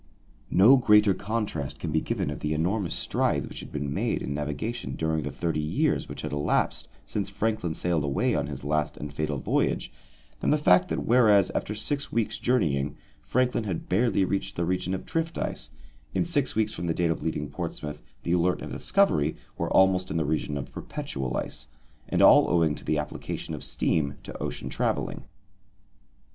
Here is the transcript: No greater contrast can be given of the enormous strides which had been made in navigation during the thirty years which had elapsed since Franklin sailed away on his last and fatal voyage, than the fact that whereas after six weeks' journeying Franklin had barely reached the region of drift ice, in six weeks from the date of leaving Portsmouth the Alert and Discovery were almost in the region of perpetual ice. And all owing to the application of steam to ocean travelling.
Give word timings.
No 0.49 0.77
greater 0.77 1.13
contrast 1.13 1.77
can 1.77 1.91
be 1.91 2.01
given 2.01 2.31
of 2.31 2.39
the 2.39 2.55
enormous 2.55 2.95
strides 2.95 3.47
which 3.47 3.59
had 3.59 3.71
been 3.71 3.93
made 3.93 4.23
in 4.23 4.33
navigation 4.33 4.95
during 4.95 5.21
the 5.21 5.29
thirty 5.29 5.59
years 5.59 6.09
which 6.09 6.23
had 6.23 6.31
elapsed 6.31 6.87
since 7.05 7.29
Franklin 7.29 7.75
sailed 7.75 8.03
away 8.03 8.33
on 8.33 8.47
his 8.47 8.63
last 8.63 8.97
and 8.97 9.13
fatal 9.13 9.37
voyage, 9.37 9.91
than 10.39 10.49
the 10.49 10.57
fact 10.57 10.87
that 10.87 11.05
whereas 11.05 11.51
after 11.51 11.75
six 11.75 12.11
weeks' 12.11 12.39
journeying 12.39 12.95
Franklin 13.21 13.65
had 13.65 13.87
barely 13.87 14.25
reached 14.25 14.55
the 14.55 14.65
region 14.65 14.95
of 14.95 15.05
drift 15.05 15.37
ice, 15.37 15.69
in 16.15 16.25
six 16.25 16.55
weeks 16.55 16.73
from 16.73 16.87
the 16.87 16.95
date 16.95 17.11
of 17.11 17.21
leaving 17.21 17.47
Portsmouth 17.47 18.01
the 18.23 18.31
Alert 18.31 18.63
and 18.63 18.71
Discovery 18.71 19.35
were 19.59 19.69
almost 19.69 20.09
in 20.09 20.17
the 20.17 20.25
region 20.25 20.57
of 20.57 20.71
perpetual 20.71 21.37
ice. 21.37 21.67
And 22.09 22.23
all 22.23 22.49
owing 22.49 22.73
to 22.73 22.83
the 22.83 22.97
application 22.97 23.53
of 23.53 23.63
steam 23.63 24.15
to 24.23 24.35
ocean 24.41 24.67
travelling. 24.69 25.25